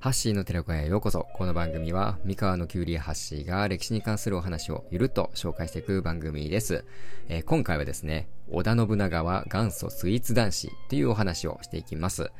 [0.00, 1.26] ハッシーの寺子屋へようこそ。
[1.34, 6.84] この番組は、三河のキュウリハッシーが歴史に関するお話をゆるっと紹介していく番組です。
[7.28, 12.30] えー、今回はですね、織田信長は元祖スイーツ男子というお話をしていきます。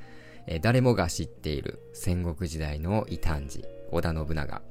[0.46, 4.62] えー、誰もが知っている戦国時代の異端児、織田信長。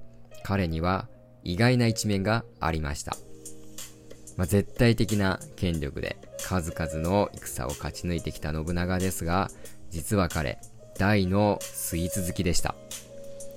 [0.44, 1.10] 彼には
[1.44, 3.18] 意外な一面がありました。
[4.38, 9.52] まあ、絶対的な権力で数々の戦を勝ち抜いてきた信長ですが、
[9.90, 10.58] 実は彼、
[10.98, 12.76] 大のスイーツ好きでした。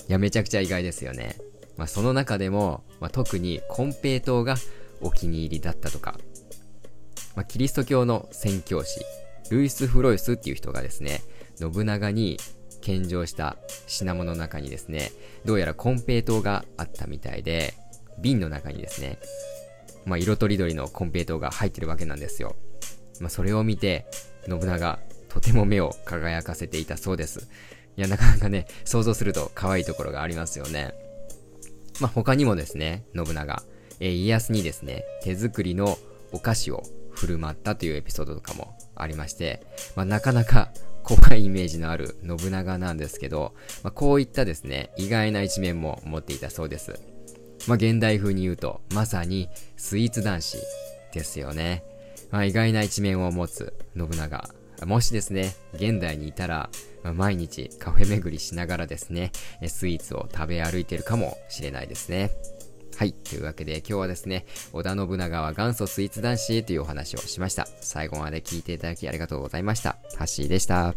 [0.09, 1.37] いや、めちゃくちゃ意外ですよね。
[1.77, 4.57] まあ、その中でも、まあ、特に金平糖が
[5.01, 6.19] お気に入りだったとか、
[7.35, 9.01] まあ、キリスト教の宣教師、
[9.51, 11.23] ルイス・フロイスっていう人がですね、
[11.59, 12.39] 信長に
[12.81, 15.11] 献上した品物の中にですね、
[15.45, 17.75] どうやら金平糖があったみたいで、
[18.21, 19.19] 瓶の中にですね、
[20.05, 22.57] まあ、色とりどりの金平糖が入ってるわけなんですよ。
[23.21, 24.07] まあ、それを見て、
[24.49, 24.99] 信長、
[25.31, 27.49] とても目を輝かせていたそうです。
[27.97, 30.93] いや、なかなかね、想像すると可愛いところがありますよね。
[32.01, 33.63] まあ、他にもですね、信長、
[34.01, 35.99] えー、家康にですね、手作りの
[36.33, 39.63] お菓子を振る舞ったというエピソードとかもありまして、
[39.97, 40.71] まあ、なかなか
[41.03, 47.01] 怖いイメージのある信長なんですけど、まあ、こういったですね、意外な一面も持っていたそうです。
[47.67, 50.59] まあ、現代風に言うと、まさにスイーツ男子
[51.13, 51.85] ですよね。
[52.31, 54.60] まあ、意外な一面を持つ信長。
[54.87, 56.71] もしですね、現代にいたら、
[57.15, 59.33] 毎日カフェ巡りしながらですね、
[59.67, 62.31] スイーツを食べ歩いてるかもしれないですね。
[62.97, 63.13] はい。
[63.13, 67.67] というわけで今日はですね、織田信長は元祖スイーツ男子というお話をしました。
[67.81, 69.97] 最後まで聞いていただきありがとうございました。
[70.17, 70.95] ハッシーでした。